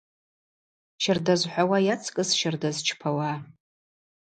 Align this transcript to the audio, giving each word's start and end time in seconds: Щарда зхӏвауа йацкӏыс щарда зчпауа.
Щарда 1.03 1.35
зхӏвауа 1.41 1.77
йацкӏыс 1.87 2.29
щарда 2.39 2.69
зчпауа. 2.75 3.31